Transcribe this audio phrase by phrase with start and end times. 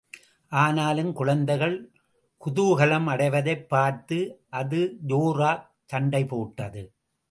[0.51, 1.91] ஆனாலும், குழந்தைகள்
[2.45, 4.41] குதூகலம் அடைவதைப் பார்த்து
[4.49, 4.97] அது
[5.07, 6.93] ஜோராகச் சண்டை போட்டது.